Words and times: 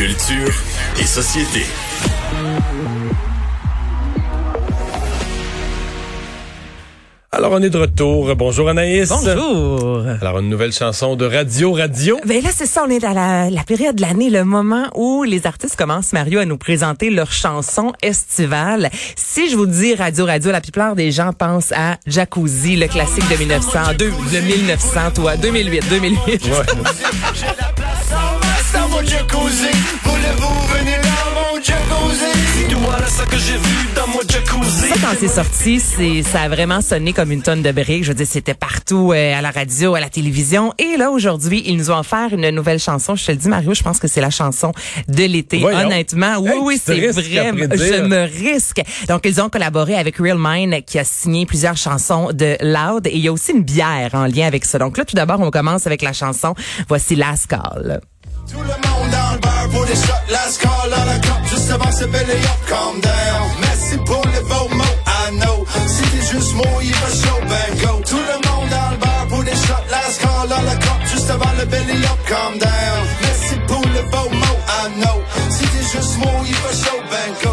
Culture 0.00 0.50
et 0.98 1.04
société. 1.04 1.60
Alors, 7.30 7.52
on 7.52 7.60
est 7.62 7.68
de 7.68 7.76
retour. 7.76 8.34
Bonjour 8.34 8.70
Anaïs. 8.70 9.10
Bonjour. 9.10 10.06
Alors, 10.22 10.38
une 10.38 10.48
nouvelle 10.48 10.72
chanson 10.72 11.16
de 11.16 11.26
Radio 11.26 11.72
Radio. 11.72 12.18
Ben 12.24 12.42
là, 12.42 12.48
c'est 12.50 12.64
ça, 12.64 12.82
on 12.86 12.88
est 12.88 13.04
à 13.04 13.12
la, 13.12 13.50
la 13.50 13.62
période 13.62 13.96
de 13.96 14.00
l'année, 14.00 14.30
le 14.30 14.44
moment 14.44 14.86
où 14.94 15.22
les 15.22 15.46
artistes 15.46 15.76
commencent, 15.76 16.14
Mario, 16.14 16.38
à 16.38 16.46
nous 16.46 16.56
présenter 16.56 17.10
leurs 17.10 17.32
chansons 17.32 17.92
estivales. 18.00 18.88
Si 19.16 19.50
je 19.50 19.56
vous 19.56 19.66
dis 19.66 19.94
Radio 19.94 20.24
Radio, 20.24 20.50
la 20.50 20.62
plupart 20.62 20.96
des 20.96 21.10
gens 21.10 21.34
pensent 21.34 21.72
à 21.72 21.98
Jacuzzi, 22.06 22.76
le 22.76 22.86
classique 22.86 23.28
de 23.28 23.36
1900, 23.36 23.78
de, 23.98 24.06
de 24.06 24.40
1900, 24.40 25.00
toi, 25.14 25.36
2008, 25.36 25.90
2008. 25.90 26.44
Ouais. 26.46 26.56
mon 29.00 29.06
jacuzzi. 29.06 29.70
Voulez-vous 30.04 30.78
venir 30.78 30.98
dans 31.02 31.30
mon 31.34 31.62
jacuzzi? 31.62 32.32
C'est 32.68 32.74
voilà 32.74 33.06
ça 33.06 33.24
que 33.24 33.36
j'ai 33.38 33.56
vu 33.56 33.88
dans 33.94 34.06
mon 34.08 34.20
jacuzzi. 34.20 34.88
Ça, 34.88 34.94
quand 35.00 35.16
c'est 35.18 35.28
sorti, 35.28 35.80
c'est, 35.80 36.22
ça 36.22 36.42
a 36.42 36.48
vraiment 36.48 36.80
sonné 36.80 37.12
comme 37.12 37.32
une 37.32 37.42
tonne 37.42 37.62
de 37.62 37.72
briques. 37.72 38.04
Je 38.04 38.08
veux 38.08 38.14
dire, 38.14 38.26
c'était 38.28 38.54
partout, 38.54 39.12
euh, 39.12 39.34
à 39.38 39.40
la 39.40 39.50
radio, 39.50 39.94
à 39.94 40.00
la 40.00 40.08
télévision. 40.08 40.72
Et 40.78 40.96
là, 40.96 41.10
aujourd'hui, 41.10 41.62
ils 41.66 41.76
nous 41.76 41.90
ont 41.90 41.98
offert 41.98 42.28
une 42.32 42.50
nouvelle 42.50 42.78
chanson. 42.78 43.14
Je 43.16 43.24
te 43.26 43.30
le 43.32 43.38
dis, 43.38 43.48
Mario, 43.48 43.74
je 43.74 43.82
pense 43.82 43.98
que 43.98 44.08
c'est 44.08 44.20
la 44.20 44.30
chanson 44.30 44.72
de 45.08 45.24
l'été. 45.24 45.58
Voyons. 45.58 45.86
Honnêtement, 45.86 46.36
oui, 46.38 46.50
Hey, 46.50 46.58
oui, 46.60 46.80
c'est 46.82 46.92
risques 46.92 47.36
à 47.36 47.52
vrai. 47.52 47.66
prédire. 47.66 47.94
Je 47.96 48.02
me 48.02 48.22
risque. 48.24 48.82
Donc, 49.08 49.22
ils 49.24 49.40
ont 49.40 49.48
collaboré 49.48 49.94
avec 49.94 50.16
Real 50.18 50.38
Mind, 50.38 50.84
qui 50.84 50.98
a 50.98 51.04
signé 51.04 51.46
plusieurs 51.46 51.76
chansons 51.76 52.30
de 52.32 52.56
Loud. 52.60 53.06
Et 53.06 53.14
il 53.16 53.20
y 53.20 53.28
a 53.28 53.32
aussi 53.32 53.52
une 53.52 53.62
bière 53.62 54.10
en 54.14 54.26
lien 54.26 54.46
avec 54.46 54.64
ça. 54.64 54.78
Donc 54.78 54.98
là, 54.98 55.04
tout 55.04 55.16
d'abord, 55.16 55.40
on 55.40 55.50
commence 55.50 55.86
avec 55.86 56.02
la 56.02 56.12
chanson. 56.12 56.54
Voici 56.88 57.16
Last 57.16 57.46
Call. 57.46 58.00
Tout 58.50 58.58
le 58.58 58.64
monde 58.64 58.68
dans 58.68 58.74
le 58.76 58.82
bar 58.82 58.89
pour 59.72 59.84
des 59.86 59.94
shots. 59.94 60.24
Last 60.28 60.60
call 60.60 60.92
à 60.92 61.04
la 61.04 61.18
clope. 61.18 61.44
Juste 61.50 61.70
avant 61.70 61.92
ce 61.92 62.04
belly 62.04 62.32
up, 62.32 62.60
calm 62.68 63.00
down. 63.00 63.46
Merci 63.60 63.96
pour 64.04 64.22
les 64.34 64.42
beaux 64.50 64.68
mots, 64.74 64.96
I 65.06 65.36
know. 65.38 65.64
Si 65.86 66.02
t'es 66.10 66.24
juste 66.32 66.54
mouillé, 66.54 66.92
pas 66.92 67.14
chaud, 67.22 67.40
ben 67.48 67.70
go. 67.80 68.02
Tout 68.06 68.24
le 68.30 68.36
monde 68.48 68.68
dans 68.70 68.90
le 68.90 68.96
bar 68.96 69.26
pour 69.28 69.42
des 69.44 69.58
shots. 69.66 69.86
Last 69.90 70.20
call 70.20 70.52
à 70.52 70.62
la 70.62 70.76
clope. 70.76 71.04
Juste 71.12 71.30
avant 71.30 71.52
le 71.58 71.64
belly 71.66 72.04
up, 72.04 72.20
calm 72.26 72.58
down. 72.58 73.00
Merci 73.22 73.54
pour 73.66 73.84
les 73.94 74.02
beaux 74.12 74.30
mots, 74.30 74.60
I 74.68 75.00
know. 75.00 75.18
Si 75.50 75.64
t'es 75.72 75.98
juste 75.98 76.16
mouillé, 76.18 76.54
pas 76.54 76.76
chaud, 76.82 77.00
ben 77.10 77.30
go. 77.42 77.50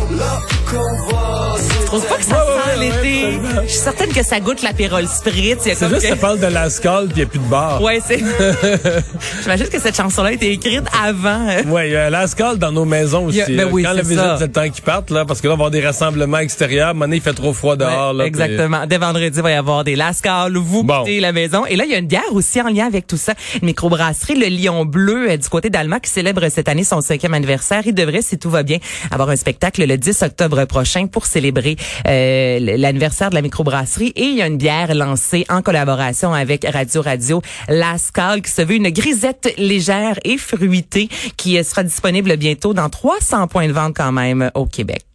Je 3.65 3.69
suis 3.71 3.79
certaine 3.79 4.09
que 4.13 4.23
ça 4.23 4.39
goûte 4.39 4.61
l'apérole 4.61 5.07
spritz. 5.07 5.59
C'est 5.63 5.71
juste 5.89 6.01
que- 6.01 6.07
ça 6.07 6.15
parle 6.15 6.39
de 6.39 6.47
la 6.47 6.69
scale 6.69 7.05
puis 7.07 7.13
il 7.15 7.17
n'y 7.17 7.23
a 7.23 7.25
plus 7.27 7.39
de 7.39 7.45
bar. 7.45 7.81
Ouais, 7.81 7.99
c'est. 8.05 8.19
J'imagine 9.43 9.67
que 9.67 9.79
cette 9.79 9.95
chanson-là 9.95 10.29
a 10.29 10.31
été 10.33 10.51
écrite 10.51 10.83
avant. 11.03 11.47
euh, 11.49 11.63
Ouais, 11.67 11.89
il 11.89 11.93
y 11.93 11.95
a 11.95 12.09
la 12.09 12.27
scale 12.27 12.57
dans 12.57 12.71
nos 12.71 12.85
maisons 12.85 13.25
aussi. 13.25 13.41
A- 13.41 13.45
ben 13.47 13.67
oui, 13.71 13.83
Quand 13.83 13.93
la 13.93 14.01
visite, 14.01 14.19
c'est 14.37 14.45
le 14.47 14.51
temps 14.51 14.69
qu'ils 14.69 14.83
partent, 14.83 15.09
là, 15.11 15.25
parce 15.25 15.41
que 15.41 15.47
là, 15.47 15.53
on 15.53 15.57
va 15.57 15.65
avoir 15.65 15.71
des 15.71 15.85
rassemblements 15.85 16.37
extérieurs. 16.39 16.93
Donné, 16.95 17.17
il 17.17 17.21
fait 17.21 17.33
trop 17.33 17.53
froid 17.53 17.75
dehors. 17.75 18.11
Ouais, 18.11 18.17
là, 18.19 18.25
exactement. 18.25 18.85
Dès 18.85 18.97
vendredi, 18.97 19.37
il 19.37 19.41
va 19.43 19.51
y 19.51 19.53
avoir 19.53 19.83
des 19.83 19.95
lascals. 19.95 20.55
Vous 20.57 20.83
Bon. 20.83 21.03
quittez 21.03 21.19
la 21.19 21.31
maison. 21.31 21.65
Et 21.65 21.75
là, 21.75 21.85
il 21.85 21.91
y 21.91 21.95
a 21.95 21.97
une 21.97 22.07
bière 22.07 22.21
aussi 22.33 22.61
en 22.61 22.69
lien 22.69 22.85
avec 22.85 23.07
tout 23.07 23.17
ça. 23.17 23.33
Une 23.61 23.67
microbrasserie, 23.67 24.35
le 24.35 24.47
Lion 24.47 24.85
Bleu, 24.85 25.31
euh, 25.31 25.37
du 25.37 25.47
côté 25.49 25.69
d'Alma, 25.69 25.99
qui 25.99 26.09
célèbre 26.09 26.47
cette 26.49 26.69
année 26.69 26.83
son 26.83 27.01
cinquième 27.01 27.33
anniversaire. 27.33 27.81
Il 27.85 27.93
devrait, 27.93 28.21
si 28.21 28.37
tout 28.37 28.49
va 28.49 28.63
bien, 28.63 28.77
avoir 29.11 29.29
un 29.29 29.35
spectacle 29.35 29.85
le 29.85 29.97
10 29.97 30.21
octobre 30.23 30.65
prochain 30.65 31.07
pour 31.07 31.25
célébrer 31.25 31.75
euh, 32.07 32.59
l'anniversaire 32.77 33.29
de 33.29 33.35
la 33.35 33.41
microbrasserie. 33.47 34.11
Et 34.15 34.25
il 34.25 34.35
y 34.35 34.41
a 34.41 34.47
une 34.47 34.57
bière 34.57 34.93
lancée 34.93 35.45
en 35.49 35.61
collaboration 35.61 36.33
avec 36.33 36.65
Radio 36.71 37.01
Radio, 37.01 37.41
Lascal, 37.69 38.41
qui 38.41 38.51
se 38.51 38.61
veut 38.61 38.75
une 38.75 38.89
grisette 38.89 39.53
légère 39.57 40.19
et 40.23 40.37
fruitée, 40.37 41.07
qui 41.37 41.63
sera 41.63 41.83
disponible 41.83 42.35
bientôt 42.37 42.73
dans 42.73 42.89
300 42.89 43.47
points 43.47 43.67
de 43.67 43.73
vente 43.73 43.95
quand 43.95 44.11
même 44.11 44.51
au 44.53 44.65
Québec. 44.65 45.05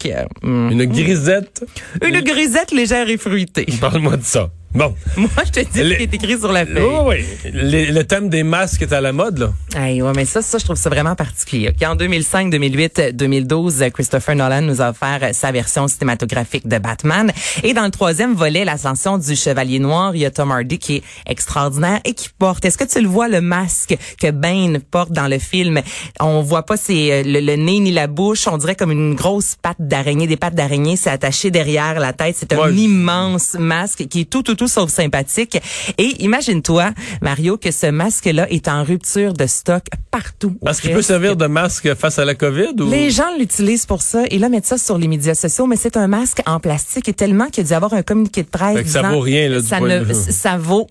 Une 0.42 0.84
grisette. 0.86 1.64
Une 2.02 2.20
grisette 2.20 2.72
légère 2.72 3.08
et 3.08 3.18
fruitée. 3.18 3.66
Parle-moi 3.80 4.16
de 4.16 4.24
ça. 4.24 4.50
Bon. 4.74 4.94
Moi, 5.16 5.28
je 5.44 5.50
te 5.50 5.60
dis 5.60 5.82
Les- 5.82 5.90
ce 5.92 5.96
qui 5.96 6.02
est 6.04 6.14
écrit 6.14 6.38
sur 6.38 6.50
la 6.50 6.64
Oui, 6.64 6.72
feuille. 6.74 7.24
oui. 7.44 7.50
Les- 7.52 7.86
Le 7.92 8.04
thème 8.04 8.28
des 8.28 8.42
masques 8.42 8.82
est 8.82 8.92
à 8.92 9.00
la 9.00 9.12
mode, 9.12 9.38
là. 9.38 9.52
Hey, 9.78 10.00
ouais, 10.02 10.12
mais 10.16 10.24
ça, 10.24 10.40
ça, 10.42 10.58
je 10.58 10.64
trouve 10.64 10.76
ça 10.76 10.88
vraiment 10.90 11.14
particulier. 11.14 11.68
ok? 11.70 11.86
En 11.88 11.94
2005, 11.94 12.50
2008, 12.50 13.02
2012, 13.14 13.84
Christopher 13.92 14.34
Nolan 14.34 14.62
nous 14.62 14.80
a 14.80 14.90
offert 14.90 15.20
sa 15.34 15.52
version 15.52 15.88
cinématographique 15.88 16.66
de 16.66 16.78
Batman. 16.78 17.30
Et 17.62 17.74
dans 17.74 17.84
le 17.84 17.90
troisième 17.90 18.34
volet, 18.34 18.64
l'ascension 18.64 19.18
du 19.18 19.36
Chevalier 19.36 19.78
Noir, 19.78 20.14
il 20.16 20.22
y 20.22 20.24
a 20.24 20.30
Tom 20.30 20.50
Hardy 20.50 20.78
qui 20.78 20.96
est 20.96 21.02
extraordinaire 21.26 22.00
et 22.04 22.14
qui 22.14 22.28
porte. 22.38 22.64
Est-ce 22.64 22.78
que 22.78 22.84
tu 22.84 23.00
le 23.00 23.08
vois, 23.08 23.28
le 23.28 23.40
masque 23.40 23.96
que 24.20 24.30
Bane 24.30 24.78
porte 24.80 25.12
dans 25.12 25.28
le 25.28 25.38
film? 25.38 25.80
On 26.20 26.40
voit 26.42 26.64
pas 26.64 26.76
c'est 26.76 27.12
euh, 27.12 27.22
le, 27.24 27.40
le 27.40 27.56
nez 27.56 27.80
ni 27.80 27.92
la 27.92 28.06
bouche. 28.06 28.46
On 28.48 28.56
dirait 28.58 28.74
comme 28.76 28.90
une 28.92 29.14
grosse 29.14 29.56
patte 29.60 29.76
d'araignée. 29.80 30.26
Des 30.26 30.36
pattes 30.36 30.54
d'araignée, 30.54 30.96
c'est 30.96 31.10
attaché 31.10 31.50
derrière 31.50 31.98
la 32.00 32.12
tête. 32.12 32.36
C'est 32.38 32.52
un 32.54 32.58
Ouais. 32.62 32.72
immense 32.74 33.54
masque 33.58 34.06
qui 34.08 34.20
est 34.20 34.24
tout, 34.24 34.42
tout, 34.42 34.54
tout 34.62 34.68
sauf 34.68 34.90
sympathique. 34.90 35.60
Et 35.98 36.22
imagine-toi, 36.22 36.92
Mario, 37.20 37.56
que 37.56 37.72
ce 37.72 37.88
masque-là 37.88 38.46
est 38.48 38.68
en 38.68 38.84
rupture 38.84 39.32
de 39.32 39.48
stock 39.48 39.82
partout. 40.12 40.56
Parce 40.64 40.80
qu'il 40.80 40.92
peut 40.92 41.02
servir 41.02 41.34
de 41.34 41.46
masque 41.46 41.92
face 41.94 42.20
à 42.20 42.24
la 42.24 42.36
COVID 42.36 42.80
ou? 42.80 42.88
Les 42.88 43.10
gens 43.10 43.36
l'utilisent 43.36 43.86
pour 43.86 44.02
ça 44.02 44.22
et 44.30 44.38
là 44.38 44.48
mettent 44.48 44.66
ça 44.66 44.78
sur 44.78 44.98
les 44.98 45.08
médias 45.08 45.34
sociaux, 45.34 45.66
mais 45.66 45.74
c'est 45.74 45.96
un 45.96 46.06
masque 46.06 46.42
en 46.46 46.60
plastique 46.60 47.08
et 47.08 47.12
tellement 47.12 47.46
qu'il 47.46 47.64
y 47.64 47.66
a 47.66 47.68
dû 47.70 47.72
avoir 47.74 47.94
un 47.94 48.02
communiqué 48.02 48.44
de 48.44 48.48
presse. 48.48 48.86
Ça 48.86 49.02
vaut 49.02 49.18
rien, 49.18 49.48
là, 49.48 49.60
du 49.60 49.66
ça 49.66 49.78
point 49.78 49.88
ne, 49.88 50.04
de 50.04 50.12
ça 50.12 50.56
vaut 50.58 50.86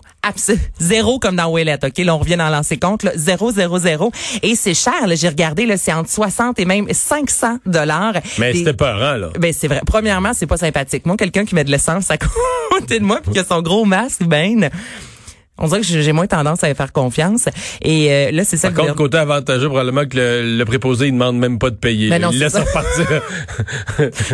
zéro 0.78 1.18
comme 1.18 1.36
dans 1.36 1.50
Ouellette, 1.50 1.84
ok? 1.84 1.98
Là, 1.98 2.14
on 2.14 2.18
revient 2.18 2.36
dans 2.36 2.48
lancer 2.48 2.78
compte, 2.78 3.02
là, 3.02 3.12
zéro, 3.14 3.50
zéro, 3.50 3.78
zéro. 3.78 4.12
Et 4.42 4.54
c'est 4.54 4.74
cher, 4.74 5.06
là, 5.06 5.14
j'ai 5.14 5.28
regardé, 5.28 5.66
là, 5.66 5.76
c'est 5.76 5.92
entre 5.92 6.10
60 6.10 6.58
et 6.58 6.64
même 6.64 6.86
500 6.92 7.58
dollars. 7.66 8.14
Mais 8.38 8.54
c'était 8.54 8.72
peurant, 8.72 9.14
là. 9.14 9.28
ben 9.38 9.52
c'est 9.52 9.68
vrai. 9.68 9.80
Premièrement, 9.86 10.32
c'est 10.34 10.46
pas 10.46 10.56
sympathique. 10.56 11.06
Moi, 11.06 11.16
quelqu'un 11.16 11.44
qui 11.44 11.54
met 11.54 11.64
de 11.64 11.70
l'essence 11.70 12.10
à 12.10 12.16
côté 12.18 12.98
de 12.98 13.04
moi 13.04 13.20
puis 13.22 13.32
qui 13.32 13.38
a 13.38 13.44
son 13.44 13.62
gros 13.62 13.84
masque, 13.84 14.22
ben, 14.24 14.70
on 15.58 15.68
dirait 15.68 15.80
que 15.80 15.86
j'ai 15.86 16.12
moins 16.12 16.26
tendance 16.26 16.64
à 16.64 16.68
lui 16.68 16.74
faire 16.74 16.92
confiance. 16.92 17.44
Et 17.82 18.10
euh, 18.10 18.30
là, 18.32 18.44
c'est 18.44 18.56
ça. 18.56 18.70
Par 18.70 18.86
contre, 18.86 18.96
côté 18.96 19.18
avantageux, 19.18 19.68
probablement 19.68 20.06
que 20.06 20.16
le, 20.16 20.56
le 20.58 20.64
préposé, 20.64 21.06
il 21.08 21.12
demande 21.12 21.38
même 21.38 21.58
pas 21.58 21.70
de 21.70 21.76
payer. 21.76 22.08
Ben 22.08 22.22
non, 22.22 22.30
il 22.32 22.38
laisse 22.38 22.56
repartir. 22.56 23.22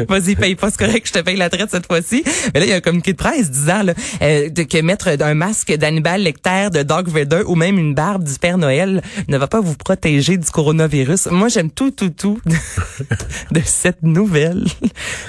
Vas-y, 0.08 0.36
paye 0.36 0.54
pas, 0.54 0.70
c'est 0.70 0.78
correct, 0.78 1.06
je 1.06 1.12
te 1.12 1.18
paye 1.18 1.36
la 1.36 1.50
traite 1.50 1.70
cette 1.70 1.86
fois-ci. 1.86 2.22
Mais 2.54 2.60
là, 2.60 2.66
il 2.66 2.68
y 2.70 2.72
a 2.72 2.76
un 2.76 2.80
communiqué 2.80 3.12
de 3.12 3.18
presse 3.18 3.50
disant 3.50 3.82
là, 3.82 3.94
euh, 4.22 4.48
que 4.50 4.80
mettre 4.80 5.08
un 5.20 5.34
masque 5.34 5.74
d'Hannibal 5.74 6.22
Lecter, 6.22 6.68
de 6.72 6.82
Dog 6.82 7.08
Vader 7.08 7.42
ou 7.46 7.56
même 7.56 7.78
une 7.78 7.94
barbe 7.94 8.22
du 8.22 8.34
Père 8.38 8.58
Noël 8.58 9.02
ne 9.26 9.38
va 9.38 9.48
pas 9.48 9.60
vous 9.60 9.74
protéger 9.74 10.36
du 10.36 10.48
coronavirus. 10.50 11.26
Moi, 11.30 11.48
j'aime 11.48 11.70
tout, 11.70 11.90
tout, 11.90 12.10
tout 12.10 12.40
de 13.50 13.60
cette 13.64 14.02
nouvelle. 14.02 14.64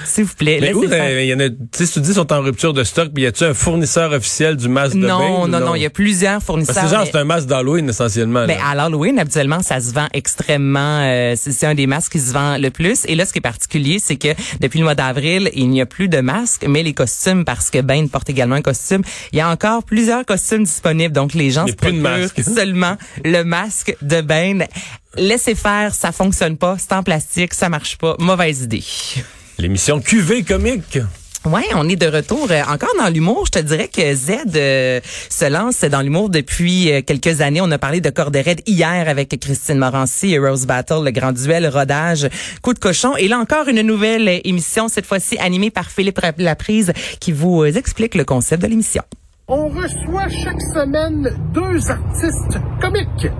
S'il 0.04 0.24
vous 0.24 0.34
plaît, 0.34 0.58
Mais 0.60 0.72
où, 0.72 0.84
euh, 0.84 1.22
il 1.22 1.28
y 1.28 1.34
en 1.34 1.40
a, 1.40 1.48
tu 1.48 1.56
sais, 1.72 1.86
tu 1.86 2.00
dis 2.00 2.14
sont 2.14 2.32
en 2.32 2.42
rupture 2.42 2.72
de 2.72 2.84
stock, 2.84 3.10
puis 3.12 3.24
y 3.24 3.26
a-tu 3.26 3.44
un 3.44 3.54
fournisseur 3.54 4.12
officiel 4.12 4.56
du 4.56 4.68
masque 4.68 4.96
de 4.96 5.06
bain? 5.06 5.08
Non, 5.08 5.48
non, 5.48 5.60
non, 5.60 5.74
il 5.80 5.84
y 5.84 5.86
a 5.86 5.90
plusieurs 5.90 6.42
fournisseurs. 6.42 6.74
Parce 6.74 6.86
que 6.86 6.92
genre, 6.94 7.04
mais- 7.04 7.10
c'est 7.12 7.18
un 7.18 7.24
masque 7.24 7.46
d'Halloween, 7.46 7.88
essentiellement. 7.88 8.46
Ben, 8.46 8.58
là. 8.58 8.68
à 8.70 8.74
l'Halloween, 8.74 9.18
habituellement, 9.18 9.62
ça 9.62 9.80
se 9.80 9.92
vend 9.92 10.06
extrêmement. 10.12 11.00
euh, 11.02 11.34
c'est 11.36 11.66
un 11.66 11.74
des 11.74 11.86
masques 11.86 12.12
qui 12.12 12.20
se 12.20 12.32
vend 12.32 12.58
le 12.58 12.70
plus. 12.70 13.04
Et 13.06 13.14
là, 13.14 13.24
ce 13.26 13.32
qui 13.32 13.38
est 13.38 13.42
particulier, 13.42 13.98
c'est 14.02 14.16
que 14.16 14.28
depuis 14.60 14.78
le 14.78 14.84
mois 14.84 14.94
d'avril, 14.94 15.50
il 15.54 15.68
n'y 15.70 15.80
a 15.80 15.86
plus 15.86 16.08
de 16.08 16.18
masques, 16.20 16.64
mais 16.68 16.82
les 16.82 16.92
costumes, 16.94 17.44
parce 17.44 17.70
que 17.70 17.80
Ben 17.80 18.08
porte 18.08 18.28
également 18.30 18.56
un 18.56 18.62
costume, 18.62 19.02
il 19.32 19.38
y 19.38 19.40
a 19.40 19.48
encore 19.48 19.82
plusieurs 19.84 20.24
costumes 20.24 20.64
disponibles. 20.64 21.14
Donc, 21.14 21.34
les 21.34 21.50
gens 21.50 21.64
Mais 21.64 21.70
se 21.72 21.76
plus 21.76 21.92
de 21.92 22.00
procurent 22.02 22.54
seulement 22.54 22.96
le 23.24 23.42
masque 23.42 23.96
de 24.02 24.20
Ben. 24.20 24.66
Laissez 25.16 25.54
faire, 25.54 25.94
ça 25.94 26.12
fonctionne 26.12 26.56
pas, 26.56 26.76
c'est 26.78 26.92
en 26.94 27.02
plastique, 27.02 27.54
ça 27.54 27.68
marche 27.68 27.96
pas. 27.98 28.14
Mauvaise 28.18 28.62
idée. 28.62 28.84
L'émission 29.58 30.00
QV 30.00 30.44
comique. 30.44 30.98
Ouais, 31.46 31.64
on 31.74 31.88
est 31.88 31.96
de 31.96 32.06
retour 32.06 32.48
euh, 32.50 32.60
encore 32.70 32.92
dans 32.98 33.08
l'humour. 33.08 33.46
Je 33.46 33.52
te 33.52 33.58
dirais 33.60 33.88
que 33.88 34.14
Z 34.14 34.30
euh, 34.54 35.00
se 35.30 35.50
lance 35.50 35.80
dans 35.80 36.02
l'humour 36.02 36.28
depuis 36.28 36.92
euh, 36.92 37.00
quelques 37.00 37.40
années. 37.40 37.62
On 37.62 37.70
a 37.70 37.78
parlé 37.78 38.02
de 38.02 38.10
Corde 38.10 38.36
raide 38.36 38.60
hier 38.66 39.08
avec 39.08 39.40
Christine 39.40 39.78
Morancy 39.78 40.36
Rose 40.38 40.66
Battle, 40.66 41.02
le 41.02 41.10
grand 41.12 41.32
duel, 41.32 41.66
rodage, 41.66 42.28
coup 42.60 42.74
de 42.74 42.78
cochon. 42.78 43.16
Et 43.16 43.26
là 43.26 43.38
encore 43.38 43.68
une 43.68 43.80
nouvelle 43.80 44.42
émission, 44.44 44.88
cette 44.88 45.06
fois-ci 45.06 45.38
animée 45.38 45.70
par 45.70 45.90
Philippe 45.90 46.20
Laprise, 46.36 46.92
qui 47.20 47.32
vous 47.32 47.64
explique 47.64 48.16
le 48.16 48.24
concept 48.24 48.62
de 48.62 48.68
l'émission. 48.68 49.02
on 49.48 49.68
reçoit 49.68 50.28
chaque 50.28 50.60
semaine 50.60 51.26
deux 51.54 51.90
artistes 51.90 52.60
comiques 52.82 53.32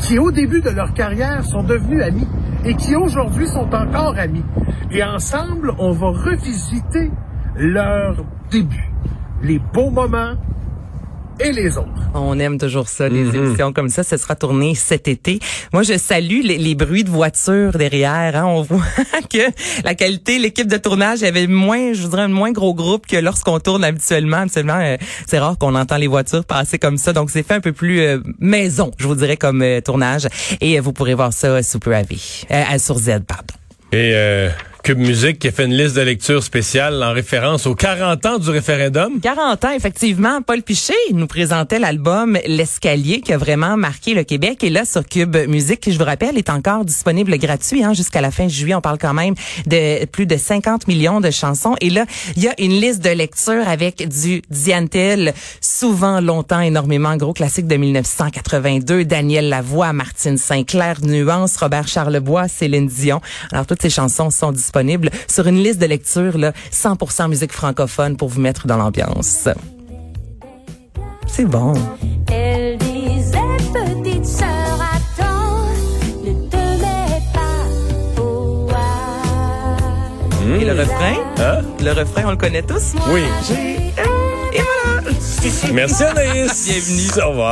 qui, 0.00 0.18
au 0.18 0.30
début 0.30 0.60
de 0.60 0.70
leur 0.70 0.92
carrière, 0.92 1.42
sont 1.46 1.62
devenus 1.62 2.02
amis 2.02 2.28
et 2.64 2.74
qui 2.74 2.94
aujourd'hui 2.94 3.46
sont 3.46 3.72
encore 3.74 4.18
amis. 4.18 4.44
Et 4.90 5.02
ensemble, 5.02 5.72
on 5.78 5.92
va 5.92 6.08
revisiter 6.08 7.10
leur 7.56 8.16
début, 8.50 8.90
les 9.42 9.58
beaux 9.58 9.90
moments, 9.90 10.34
et 11.40 11.52
les 11.52 11.76
autres. 11.76 11.88
On 12.14 12.38
aime 12.38 12.58
toujours 12.58 12.88
ça, 12.88 13.08
les 13.08 13.22
Mhm. 13.24 13.34
émissions 13.34 13.72
comme 13.72 13.88
ça. 13.88 14.02
Ce 14.04 14.16
sera 14.16 14.34
tourné 14.36 14.74
cet 14.74 15.08
été. 15.08 15.38
Moi, 15.72 15.82
je 15.82 15.96
salue 15.98 16.40
les, 16.44 16.58
les 16.58 16.74
bruits 16.74 17.04
de 17.04 17.10
voitures 17.10 17.72
derrière. 17.72 18.36
hein. 18.36 18.44
On 18.46 18.62
voit 18.62 18.80
que 19.30 19.38
la 19.84 19.94
qualité, 19.94 20.38
l'équipe 20.38 20.66
de 20.68 20.76
tournage 20.76 21.22
avait 21.22 21.46
moins, 21.46 21.92
je 21.94 22.02
voudrais, 22.02 22.22
un 22.22 22.28
moins 22.28 22.52
gros 22.52 22.74
groupe 22.74 23.06
que 23.06 23.16
lorsqu'on 23.16 23.58
tourne 23.60 23.84
habituellement. 23.84 24.38
Habituellement, 24.38 24.78
euh, 24.80 24.96
c'est 25.26 25.38
rare 25.38 25.56
qu'on 25.58 25.74
entend 25.74 25.96
les 25.96 26.06
voitures 26.06 26.44
passer 26.44 26.78
comme 26.78 26.98
ça. 26.98 27.12
Donc, 27.12 27.30
c'est 27.30 27.42
fait 27.46 27.54
un 27.54 27.60
peu 27.60 27.72
plus 27.72 28.00
euh, 28.00 28.18
maison, 28.38 28.90
je 28.98 29.06
vous 29.06 29.14
dirais, 29.14 29.36
comme 29.36 29.62
euh, 29.62 29.80
tournage. 29.80 30.26
Et 30.60 30.78
euh, 30.78 30.82
vous 30.82 30.92
pourrez 30.92 31.14
voir 31.14 31.32
ça 31.32 31.48
euh, 31.48 31.62
Super 31.62 31.98
AV, 31.98 32.06
euh, 32.50 32.78
sur 32.78 32.98
Z, 32.98 33.20
pardon. 33.26 33.54
Et 33.92 34.12
euh, 34.14 34.48
Cube 34.82 34.98
Musique 34.98 35.38
qui 35.38 35.46
a 35.46 35.52
fait 35.52 35.66
une 35.66 35.76
liste 35.76 35.94
de 35.94 36.00
lecture 36.00 36.42
spéciale 36.42 37.04
en 37.04 37.12
référence 37.12 37.66
aux 37.66 37.76
40 37.76 38.26
ans 38.26 38.38
du 38.38 38.50
référendum. 38.50 39.20
40 39.20 39.64
ans, 39.64 39.70
effectivement. 39.70 40.42
Paul 40.42 40.60
Piché 40.62 40.94
nous 41.12 41.28
présentait 41.28 41.78
l'album 41.78 42.36
L'Escalier 42.48 43.20
qui 43.20 43.32
a 43.32 43.38
vraiment 43.38 43.76
marqué 43.76 44.12
le 44.12 44.24
Québec. 44.24 44.64
Et 44.64 44.70
là, 44.70 44.84
sur 44.84 45.06
Cube 45.06 45.36
Musique, 45.46 45.78
qui, 45.78 45.92
je 45.92 45.98
vous 45.98 46.04
rappelle, 46.04 46.36
est 46.36 46.50
encore 46.50 46.84
disponible 46.84 47.38
gratuit 47.38 47.84
hein, 47.84 47.92
jusqu'à 47.92 48.20
la 48.20 48.32
fin 48.32 48.48
juillet. 48.48 48.74
On 48.74 48.80
parle 48.80 48.98
quand 48.98 49.14
même 49.14 49.34
de 49.66 50.04
plus 50.06 50.26
de 50.26 50.36
50 50.36 50.88
millions 50.88 51.20
de 51.20 51.30
chansons. 51.30 51.76
Et 51.80 51.88
là, 51.88 52.04
il 52.34 52.42
y 52.42 52.48
a 52.48 52.60
une 52.60 52.72
liste 52.72 53.04
de 53.04 53.10
lecture 53.10 53.68
avec 53.68 54.08
du 54.08 54.42
Diantel, 54.50 55.32
souvent, 55.60 56.20
longtemps, 56.20 56.60
énormément, 56.60 57.16
gros 57.16 57.32
classique 57.32 57.68
de 57.68 57.76
1982, 57.76 59.04
Daniel 59.04 59.48
Lavoie, 59.48 59.92
Martine 59.92 60.38
Sinclair, 60.38 60.96
Nuance, 61.02 61.56
Robert 61.56 61.86
Charlebois, 61.86 62.48
Céline 62.48 62.88
Dion. 62.88 63.20
Alors, 63.52 63.64
toutes 63.64 63.82
ces 63.82 63.90
chansons 63.90 64.30
sont 64.30 64.50
disponibles 64.50 64.71
sur 65.28 65.46
une 65.46 65.62
liste 65.62 65.80
de 65.80 65.86
lecture, 65.86 66.38
là, 66.38 66.52
100% 66.72 67.28
musique 67.28 67.52
francophone 67.52 68.16
pour 68.16 68.28
vous 68.28 68.40
mettre 68.40 68.66
dans 68.66 68.76
l'ambiance. 68.76 69.48
C'est 71.26 71.44
bon. 71.46 71.74
Elle 72.30 72.78
disait, 72.78 73.38
petite 73.72 74.26
sœur, 74.26 74.46
hasard. 74.48 75.68
Et 80.60 80.64
le 80.64 80.72
refrain? 80.72 81.14
Hein? 81.38 81.62
Le 81.80 81.92
refrain, 81.92 82.22
on 82.26 82.30
le 82.32 82.36
connaît 82.36 82.62
tous? 82.62 82.94
Oui. 83.10 83.22
Et 83.50 84.60
voilà! 84.60 85.72
Merci 85.72 86.04
Anaïs. 86.04 86.66
Bienvenue. 86.66 87.22
Au 87.24 87.30
revoir. 87.30 87.50